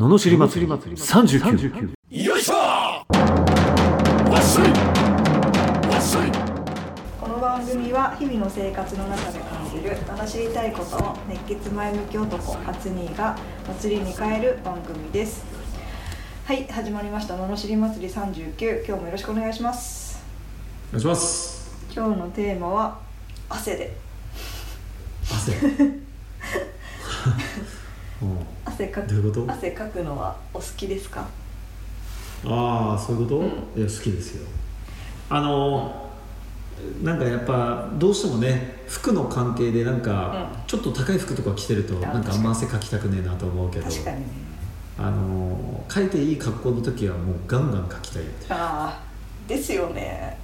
[0.00, 0.72] ののしり祭り。
[0.72, 2.54] 39よいしょ
[7.20, 13.36] この番組は日々の生活の中で感じる名の知りたいことを熱血前向き男アツニーが
[13.78, 15.44] 祭りに変える番組です。
[16.46, 17.36] はい始まりました。
[17.36, 20.24] ののしり祭り39今日もよろしくお願いします。
[20.88, 21.76] お願いします。
[21.94, 22.98] 今日のテーマは
[23.50, 23.94] 汗で。
[25.30, 25.84] 汗。
[25.84, 26.09] うん
[28.64, 29.52] 汗かどういうこと？
[29.52, 31.26] 汗かくのはお好きですか？
[32.44, 33.46] ああそういうこと、うん。
[33.46, 33.54] いや
[33.86, 34.46] 好きですよ。
[35.28, 36.10] あの
[37.02, 40.66] なんかやっぱどうしてもね服の関係でなんか、うん。
[40.66, 43.84] ちょっと高い服とか着てるとあなんかあんま汗かきたくねえなと思うけど。
[43.84, 44.26] 確かにね。
[44.98, 49.02] あの書いていい格好の時はもうガンガン書きたいああ
[49.48, 50.36] ですよね。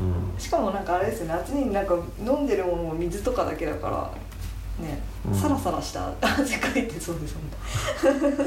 [0.00, 0.06] うん。
[0.06, 0.38] うん。
[0.38, 5.38] しかもなんかあれですよね夏になんか飲んでるものも水とかだけだからね、うん。
[5.38, 8.46] サラサラした汗かいてそうですもんね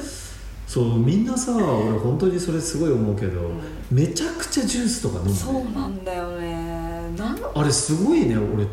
[0.67, 3.61] そうみんなさ俺本当にそれすごい思うけど、ん。
[3.91, 5.35] めちゃくちゃジュースとか飲むね。
[5.35, 7.13] そうなんだよね。
[7.17, 8.69] なんあれすごいね俺よ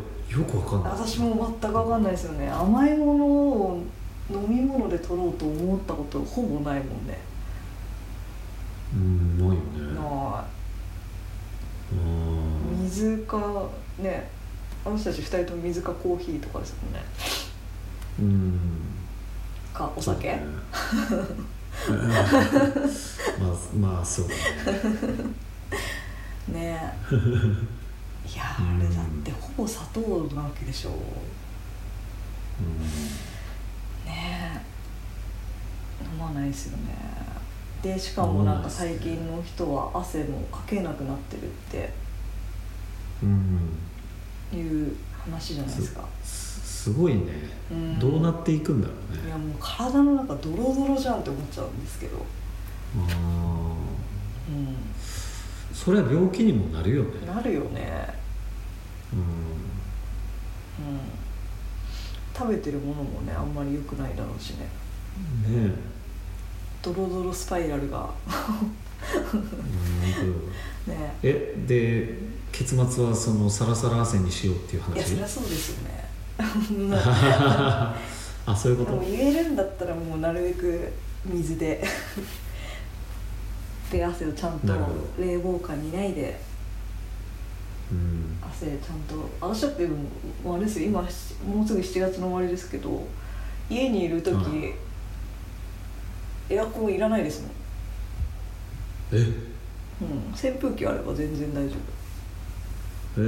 [0.49, 0.91] くわかんない。
[0.93, 2.49] 私も全く分かんないですよね。
[2.49, 3.83] 甘いものを
[4.31, 7.19] 飲み物で取ろうと思ったことほぼないもんね。
[8.93, 9.59] うんないよね。
[9.99, 10.45] な
[11.91, 11.95] う
[12.75, 12.83] ん。
[12.83, 14.29] 水かね
[14.85, 17.01] あの人たち2人とも水かコーヒーとかですもんね
[18.19, 18.59] うん。
[19.73, 20.41] かお酒、ね。
[23.39, 24.35] まあまあそうだ
[24.71, 24.79] ね。
[26.49, 27.15] ねえ。
[28.27, 30.01] いやあれだってほぼ砂糖
[30.35, 30.89] なわけでしょ。
[34.05, 34.69] ねえ。
[36.03, 36.95] 飲まないですよね。
[37.81, 41.93] でしかもなんか最近の人は汗もかけなくなってるって
[43.23, 43.69] うん、
[44.51, 46.03] うん、いう話じゃないですか。
[46.23, 46.48] す
[46.89, 47.21] すごいね、
[47.71, 47.99] うん。
[47.99, 49.27] どうなっていくんだろうね。
[49.27, 52.17] いやもう体の中ドロドロじゃんって思っちゃうんですけど。
[52.97, 54.51] あー。
[54.51, 54.75] うん。
[55.73, 57.27] それは病気にもなるよね。
[57.27, 58.15] なるよね。
[59.13, 59.19] うん。
[59.19, 59.25] うん。
[62.35, 64.65] 食べてるものもねあんまり良くないだろうしね。
[65.47, 65.73] ね
[66.81, 68.09] ドロドロスパイラルが。
[70.87, 71.13] ね。
[71.21, 72.17] えで
[72.51, 76.08] 結末はそのサラサラ汗にしようっていういやそり話ゃそうですよね
[78.45, 80.91] あそういうこでもと言えるんだったらもうなるべく
[81.25, 81.83] 水で。
[83.91, 84.73] で汗をちゃんと
[85.19, 86.39] 冷房下にいないで。
[87.91, 88.37] うん。
[88.41, 89.29] 汗ちゃんと。
[89.41, 90.87] 私だってもうあれですよ。
[90.87, 93.05] 今しもうすぐ7月の終わりですけど。
[93.69, 94.73] 家にいる時、はい。
[96.49, 97.51] エアコンいらないですもん、
[99.11, 99.17] え？
[100.01, 101.75] うん、扇風機あれば全然大丈
[103.17, 103.27] えー、で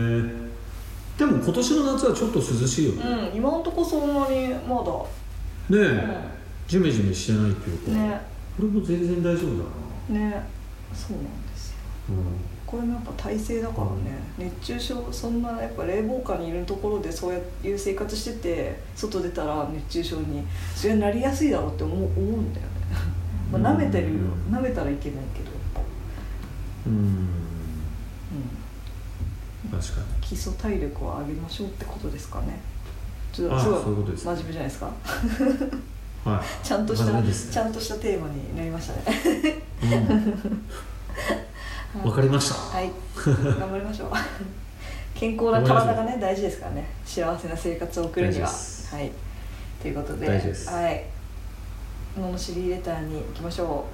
[0.00, 0.01] も
[1.44, 4.92] 今年の夏はちょっと涼しいよね、夫うん今んとこそんなにまだ。
[5.76, 6.28] ねえ、
[6.66, 8.20] ジメジメしてないっていうか、ね。
[8.56, 9.64] これも全然大丈夫だ
[10.14, 10.20] な。
[10.20, 10.46] ね。
[10.94, 11.76] そうなんですよ。
[12.10, 12.52] うん。
[12.66, 14.18] これもやっぱ体勢だからね。
[14.38, 22.72] 熱中症そんなやっぱ冷房下にいるところでそういう生活してて外出たら熱中症にそれはなりやすいだろうって思う思うんだよね。
[23.52, 24.10] まあ舐めてるよ
[24.48, 25.50] うん舐めたらいけないけど、
[26.86, 27.28] うんうん、
[29.82, 30.06] 確かに。
[30.22, 32.60] 基礎体力を上げましょうってことですかね。
[33.32, 34.86] ちょっとあすごいそういうことです真面目じゃないですか。
[36.24, 36.44] はい。
[36.64, 37.32] ちゃんとした、ね。
[37.32, 39.62] ちゃんとしたテーマになりましたね。
[41.94, 42.06] うん。
[42.08, 42.54] わかりました。
[42.54, 42.90] はい。
[43.58, 44.12] 頑張りましょう。
[45.14, 46.86] 健康な体がね大事ですからね。
[47.04, 48.48] 幸せな生活を送るには。
[48.48, 49.10] はい。
[49.80, 50.34] ということでは
[50.90, 51.04] い。
[52.16, 53.86] ののしりレターに行きましょ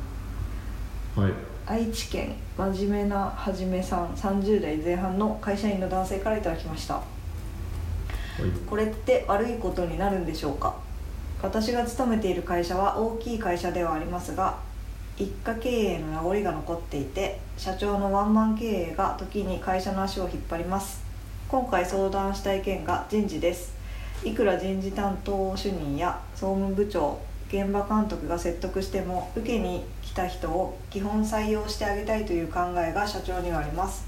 [1.17, 1.31] はい。
[1.31, 1.35] う
[1.71, 6.95] 愛知県真面目なはじめさん30代前半の会社員の男性からいただきました。
[6.95, 7.03] は
[8.39, 8.51] い。
[8.67, 10.75] これって悪いことになるんでしょうか？
[11.43, 14.57] 私が勤めている会社は大きい会社ではありますが
[15.19, 21.05] 一家経営の名残が残っていて社長のワンマン経営が時に会社の足を引っ張ります。
[21.51, 23.75] 今回相談したい件が人事です。
[24.25, 27.19] いくら人事担当主任や総務部長
[27.49, 34.07] 現場監督が説得しても受けに来た人を基本採用してあげたいという考えが社長にはあります。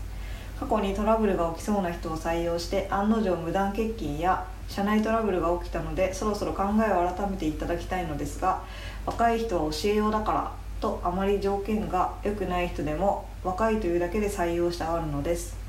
[0.60, 8.62] 過去にトラブルが起きそうな人を採用して案の定無断欠勤や社内トラブルが起きたのでそろそろ考えを改めていただきたいのですが
[9.06, 15.59] 若い人は教えようだからとあまり条件が良くない人でも若いというだけで採用したがるのです。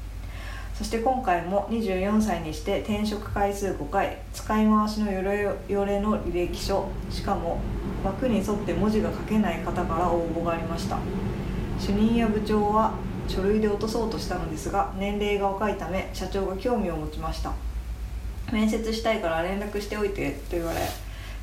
[0.82, 7.62] そして今回も24歳にして転職回数5回使い回しのよれよれの履歴書しかも
[8.04, 10.98] 枠に沿って文字が書けない方から応募がありました。
[11.80, 12.96] 主任や部長は
[13.28, 17.54] 書類で落とそうとしたのですが年齢が若いため社長が興味を持ちました。
[18.52, 20.80] 面接したいから連絡しておいてと言われ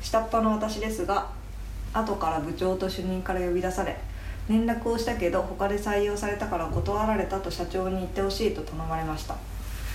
[0.01, 1.29] 下っ端の私ですが
[1.93, 3.95] 後から部長と主任から呼び出され
[4.49, 9.35] 連絡をしたけど他で採用されたから断られたと社長に言ってほしいと頼まれました。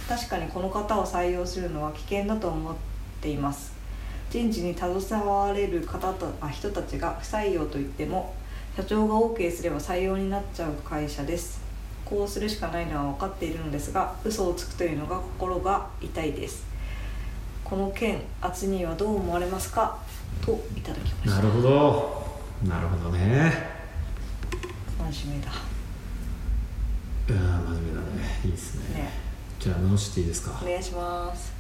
[0.08, 2.74] 確かにこの方を採用するのは危険だと思っ
[3.20, 3.74] ています。
[4.30, 8.34] 人事に携われる方とあ人たちが不採用と言っても
[8.76, 11.60] 社長が OK すれば採用になっちゃう会社です。
[12.04, 16.64] こうするしかないのは分かっているのですが嘘をつくというのが心が痛いです。
[17.64, 19.98] この件厚にはどう思われますか？
[20.44, 21.36] といただきました。
[21.36, 22.24] なるほど。
[22.68, 23.73] なるほどね。
[25.12, 25.52] 真面目だ。
[27.28, 28.06] うん真面目だね。
[28.44, 28.94] いいですね。
[29.02, 29.10] ね。
[29.58, 30.60] じゃあ直していいですか？
[30.62, 31.52] お願いします。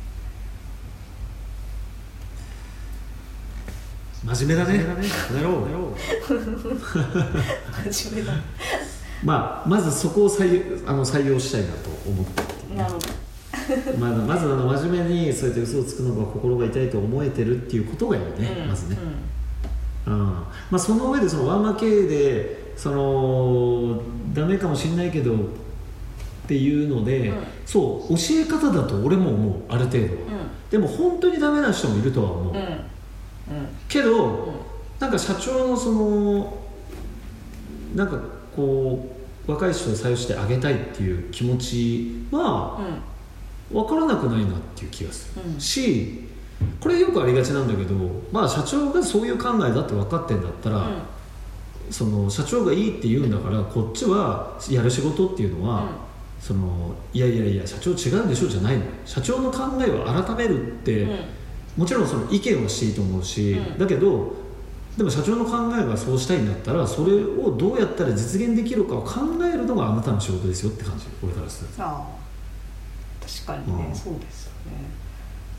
[4.24, 4.78] 真面目だね。
[4.78, 5.68] やろう。
[7.92, 8.34] 真面目だ。
[9.24, 12.42] まあまずそこを採用あの採用したいなと思って。
[12.70, 13.06] るなるほど。
[13.98, 18.98] まあ、まずあの真面目にそうやって嘘をつくのが心が痛いと思えてるっていうことがいいね、うんまずね、
[20.06, 20.18] ううん。
[20.18, 25.36] まあ、その上でそのワンマン経営でそのダメかもしれないけどっ
[26.46, 27.36] ていうので、うん。
[27.64, 30.10] そう教え方だと俺も思うある程度は、
[30.70, 32.62] でも本当にダメな人もいるとは思う、んうん。
[32.62, 32.78] うん。
[33.88, 34.54] けど、うん。
[35.00, 36.58] なんか社長のその
[37.94, 38.18] なんか
[38.54, 39.10] こ
[39.46, 42.80] う若い人を採用してあげたいっていう気持ちは
[43.72, 45.60] 分からなくないなっていう気がする、うん。
[45.60, 46.28] し
[46.80, 47.94] これよくありがちなんだけど
[48.32, 50.88] まあ社長がそういう考えだって分かってんだったら、
[51.90, 55.88] その社長がいいって言うんだからこっちはやる仕事っていうのは、
[56.40, 58.84] そのいやいやいや社長違うでしょじゃないの。
[59.04, 61.18] 社長の考えを改めるって、うんうん。
[61.78, 63.78] もちろんその意見はしていいと思うし、うん。
[63.78, 64.34] だけど
[64.96, 71.06] でも社長の考えがそうしたいんだったらそれをどうやったら実現できるかを考えるのがあなたの仕事ですよって感じ。
[71.22, 71.82] 俺からすると。
[71.82, 72.06] ああ。
[73.26, 73.94] 確かにね、うん。
[73.94, 75.04] そうですよね。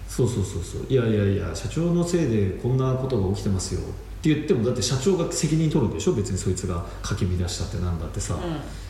[0.08, 0.86] そうそうそうそう。
[0.88, 3.82] いやいやいや社長のせいでこんなことが起きてますよ
[4.32, 6.14] って言ってもだって社長が責任取るでしょ？
[6.14, 8.38] 別にそいつがかき乱したってなんだってさ、う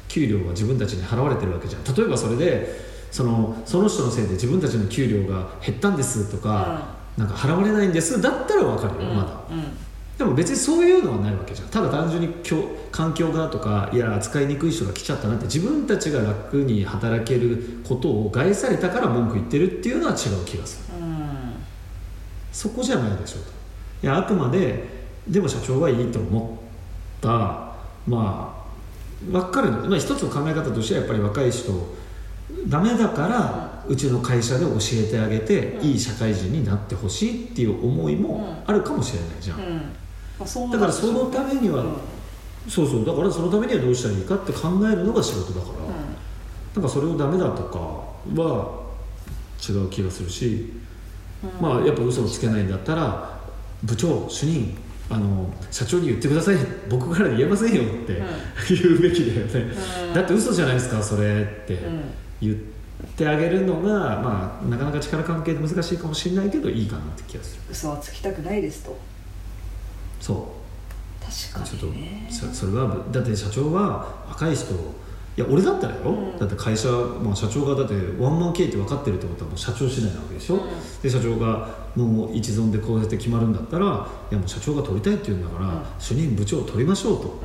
[0.07, 1.83] 給料は自分たちに払われてるわけじゃん。
[1.95, 2.79] 例えばそれで
[3.11, 8.21] そのその人のせいで自分たちの給料が減ったんですとか、なんか払われないんです。
[8.21, 9.15] だったら分かるよ、ん。
[9.15, 9.55] まだ。
[9.55, 9.63] うん。
[10.17, 11.67] でも別にそういうのはないわけじゃん。
[11.67, 20.97] ただ単純にきょ環境がとかいや扱いにくい人が来ちゃったなって自分たちが楽に働けることを害されたから文句言ってるっていうのは違う気がする。
[20.99, 21.55] うん。
[22.53, 23.49] そこじゃないでしょうと。
[24.03, 26.59] いやあくまででも社長はいいと思
[27.19, 27.29] った。
[28.07, 28.65] まあ
[29.31, 29.71] 分かる。
[29.71, 31.95] の、まあ、一つの考え方としてはやっぱり若い人
[32.67, 35.87] ダメだからうちの会社で教えてあげて、うん。
[35.87, 39.65] いい社会人になってほしいっていう思いもあるかもしれないじゃん、うん。
[40.69, 41.95] うだからそのためには、うん。
[42.67, 43.05] そうそう。
[43.05, 45.85] だからそのためにはどうしたらいいかって考えるのが仕事だから、
[46.75, 47.79] なんかそれをダメだとか
[48.41, 48.85] は
[49.67, 50.73] 違う気がするし、
[51.43, 51.61] うん。
[51.61, 53.39] まあやっぱ嘘をつけないんだったら
[53.83, 54.77] 部長主任
[55.09, 56.55] あの社長に言ってください
[56.89, 58.17] 僕から言えませんよって、ん。
[58.69, 59.73] 言うべきだよね、
[60.07, 60.13] うん。
[60.13, 62.03] だって嘘じゃないですかそれってうん。
[62.41, 62.55] 言っ
[63.15, 63.89] てあげるのが、
[64.21, 67.61] まあ、なかなか力関係で難しいかもしれないけどいいかなって気がする。
[67.69, 68.97] 嘘はつきたくないですと。
[70.19, 70.65] そう。
[71.25, 74.73] 確ちょっとそれはだって社長は若い人
[75.37, 76.39] いや俺だったらよ、うん。
[76.39, 80.61] だって会社、まあ、社長がだってワンマン経営って分かってるってことはもう社長次第なわけでしょ、うん。
[81.01, 83.85] で社長がもう一存でこうやって決まるんだったら
[84.31, 85.83] いやもう社長が取りたいって言うんだから、うん。
[85.99, 87.41] 主任部長を取りましょうと、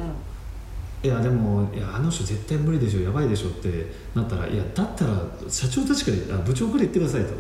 [1.03, 7.33] いやでもいやあの人絶対無理でしょやばいでしょってなったらいやだったら社長たちからあ部長から言ってくださいと、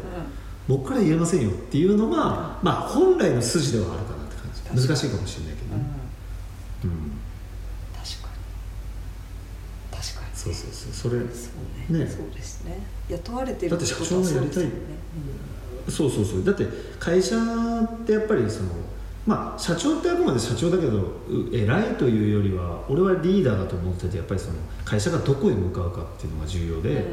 [0.66, 4.88] 僕から言えませんよっていうのが、まあ本来の筋ではあるかなって感じ。
[4.88, 5.92] 難しいかもしれないけどうんうんね、
[6.84, 6.90] うん
[7.92, 10.36] 確かに確かに
[11.00, 11.50] それそ
[11.88, 12.06] うねね。
[12.06, 12.78] そうですね。
[13.08, 14.64] 雇われてるだって社長がやりたい。
[14.64, 16.10] ってことはそうですよね。
[16.10, 16.44] そうそうそう。
[16.44, 16.66] だって
[16.98, 18.68] 会社ってやっぱりその
[19.26, 24.54] まあ社長ってあくまで社長だけどう偉いというよりは俺はリーダーだと思っててやっぱりその
[24.84, 27.06] 会社がどこへ向かうかっていうのが重要で、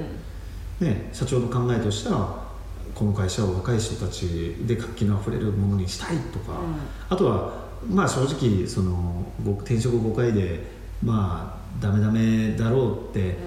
[0.81, 2.45] ね、社長の考えとしては
[2.93, 6.75] この会社を若い人たちで活気のあふれるものにしたいとか、うん。
[7.09, 13.37] あとはまあ正直そのご転職5回でまあダメダメだろうって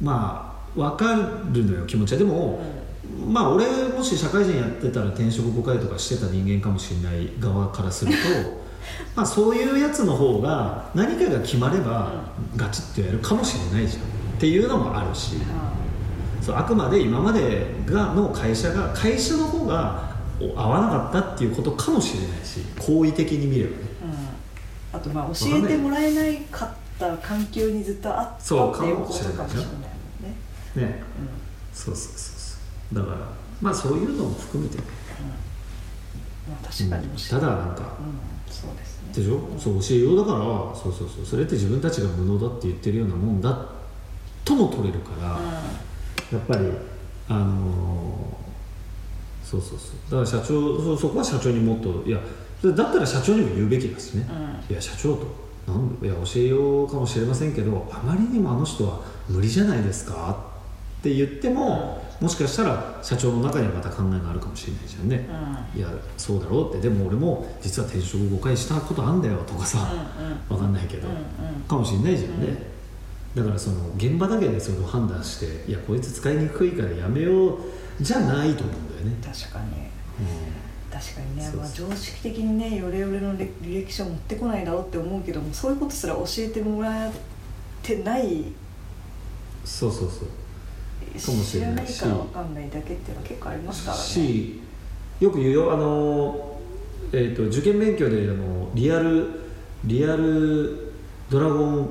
[0.00, 0.06] うん。
[0.06, 1.14] まあ分か
[1.52, 2.18] るのよ気持ちは。
[2.18, 2.60] でも、
[3.28, 8.18] まあ俺もし社会人やってたら転職5回とかしてた人間かもしれない側からすると
[9.16, 12.12] まあそういうやつの方が何かが決まれば
[12.56, 14.06] ガチッとやるかもしれないじゃんっ
[14.38, 15.36] ていうのもあるし。
[16.40, 20.10] そうあくまで今までがの会社が会社の方が
[20.40, 23.76] お合わなかったっていうことかもしれないし好意的に見ればね。
[23.82, 23.89] うん
[24.92, 29.96] あとまあ教えてもらえないかった環境にずっとあったそうっていうことかもしれないもんね
[30.76, 31.02] ね。
[31.72, 32.58] そうそうそうそ
[32.92, 32.96] う。
[32.96, 33.28] だから
[33.60, 34.84] まあそういうのも含めてね。
[36.48, 36.54] うん。
[36.54, 38.52] あ確かにただなんかうん。
[38.52, 39.12] そうですね。
[39.14, 41.26] でしょ、そう教えようだからそうそうそう。
[41.26, 43.66] それって自分たちが無能だって言ってるようなもんだ。
[44.44, 46.70] とも取れるから、やっぱり
[47.28, 50.24] あのーそうそうそう。
[50.24, 52.18] だから社長そそこは社長にもっといや
[52.62, 54.26] だったら社長にも言うべきですね、
[54.68, 55.26] いや社長と
[56.02, 60.50] いや教えようかもしれませんけどあまりにもあの人は無理じゃないですか
[61.00, 65.26] って言っても、もしかしたら社長の中にはまた考えがあるかもしれないじゃんね、
[65.74, 65.88] いや
[66.18, 66.88] そうだろうって。
[66.88, 69.78] でも俺も実は転職5回したことあんだよとかさ、
[70.48, 71.08] わかんないけど、
[71.66, 72.70] かもしれないじゃんね、
[73.34, 77.58] だからその現場だけでそれを判断していやこいつ使いにくいからやめよう
[78.00, 79.64] じゃないと思うんだよね、確かに。
[79.66, 80.69] うん
[81.00, 81.50] 確かにね。
[81.56, 87.12] まあ、常識的にねヨレヨレの履履歴書持ってこないだろうって思うけどもそういうことすら教えてもらっ
[87.82, 88.44] てない
[89.64, 90.28] そうそうそう。
[91.18, 94.02] かもしれないし知らないから分かんないだけっていうのは結構ありますからね。
[94.02, 94.60] し
[95.20, 96.60] よく言うよあの、
[97.12, 99.40] えー、と受験勉強であのリアル
[99.84, 100.92] リアル
[101.30, 101.88] ドラゴン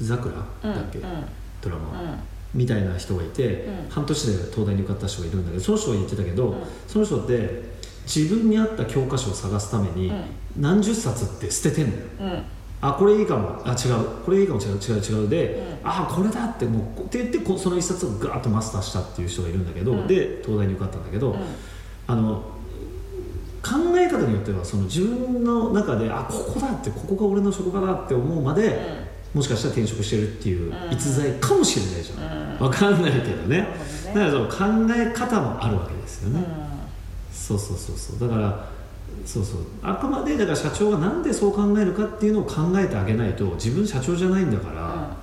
[0.00, 0.44] 桜だっ
[0.90, 1.24] け、うんうん。
[1.60, 2.18] ドラマ、うん。
[2.54, 3.88] みたいな人がいて、うん。
[3.88, 6.62] 半年で東大に受かった人がいるんだけどその人が言ってたけど、うん。
[6.86, 7.72] その人って
[8.04, 10.12] 自分に合った教科書を探すために、
[10.58, 12.02] 何十冊って捨ててんのよ。
[12.20, 12.42] うん。
[12.80, 13.62] あこれいいかも。
[13.64, 14.04] あ違う。
[14.24, 14.60] これいいかも。
[14.60, 15.88] 違う違う違うで、うん。
[15.88, 20.06] あこれだってもうって言ってこその一冊をガーッとマスターしたっていう人がいるんだけど、うん。
[20.06, 21.38] で東大に受かったんだけど、うん。
[22.08, 22.42] あの
[23.62, 28.80] 考え方によってはその自分の中であここだってここが俺の職場だって思うまで、
[29.32, 33.58] もしかしたら転職してるっていう逸材かもしれないじゃん、わかんないけどね。
[33.58, 33.66] ね。
[34.06, 36.61] だからその考え方もあるわけですよね、うん
[37.58, 38.28] そうそうそうそう。
[38.28, 38.68] だから
[39.26, 39.60] そうそう。
[39.82, 45.16] あくまでだから社長がなんでそう考えるかっていうのを考えてあげないと自分社長じゃないんだから、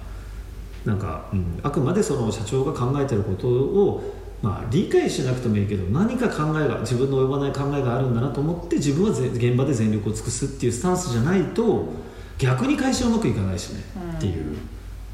[0.86, 11.90] なんか、うん、あくまでその社長が考えてることを、まあ、理解しなくてもいいけど何か考えが自分の及ばない考えがあるんだなと思って自分はぜ現場で全力を尽くすっていうスタンスじゃないと
[12.38, 14.18] 逆に会社うまくいかないしね、うん。
[14.18, 14.56] っていう。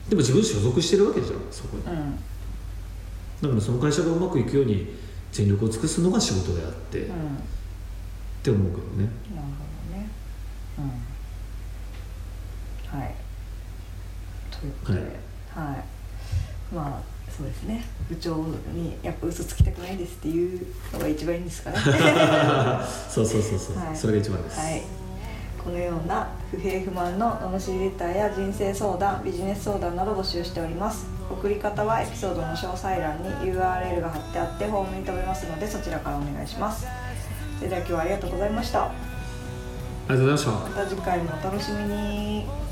[0.09, 1.83] でも自分所属してるわけじゃんそこに。
[1.83, 2.15] うん。
[3.41, 4.93] だからその会社がうまくいくように
[5.35, 7.11] 全力を尽くすのが仕事であって、っうん
[8.41, 10.09] て思うけどねなるほどね。
[10.79, 10.81] う
[12.95, 12.99] ん。
[12.99, 13.15] はい。
[14.49, 15.03] ということで、は
[15.73, 16.73] い。
[16.73, 17.83] まあそうですね。
[18.07, 21.79] 部長にやっぱ嘘つきたくないですっていうのが一番いいんですかね。
[23.11, 24.83] そうそうそうそう、はいそれが一番です、はい。
[25.61, 31.14] このような不平不満の罵りレターや人生相談、ビジネス相談など募集しております。
[31.29, 36.87] 送り方はエピソードの詳細欄に URL が貼ってあってフォームに飛べますのでそちらからお願いします。
[37.57, 38.85] それでは今日はありがとうございました。
[38.85, 38.91] あ
[40.09, 42.64] りがとうございましたまた次回もお楽しみに。